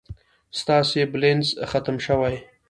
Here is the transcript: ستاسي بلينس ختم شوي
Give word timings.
ستاسي 0.59 1.01
بلينس 1.13 1.47
ختم 1.71 1.97
شوي 2.05 2.35